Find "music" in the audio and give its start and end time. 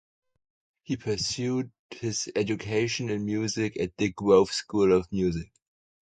3.23-3.79, 5.11-5.51